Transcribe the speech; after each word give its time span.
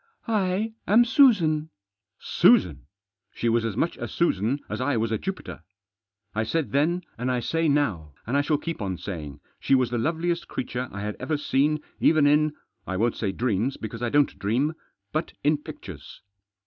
"I 0.27 0.73
am 0.87 1.05
Susan." 1.05 1.69
Susan! 2.17 2.87
She 3.35 3.47
was 3.49 3.63
as 3.63 3.77
much 3.77 3.97
a 3.97 4.07
Susan 4.07 4.59
as 4.67 4.81
I 4.81 4.97
was 4.97 5.11
a 5.11 5.19
Jupiter. 5.19 5.61
I 6.33 6.41
said 6.43 6.71
then, 6.71 7.03
and 7.19 7.31
I 7.31 7.39
say 7.39 7.67
now, 7.69 8.15
and 8.25 8.35
I 8.35 8.41
shall 8.41 8.57
keep 8.57 8.81
on 8.81 8.97
saying, 8.97 9.41
she 9.59 9.75
was 9.75 9.91
the 9.91 9.99
loveliest 9.99 10.47
creature 10.47 10.89
I 10.91 11.01
had 11.01 11.17
ever 11.19 11.37
seen 11.37 11.83
even 11.99 12.25
in— 12.25 12.55
I 12.87 12.97
won't 12.97 13.15
say 13.15 13.31
dreams, 13.31 13.77
because 13.77 14.01
I 14.01 14.09
don't 14.09 14.39
dream— 14.39 14.73
but 15.13 15.33
in 15.43 15.59
pictures. 15.59 16.23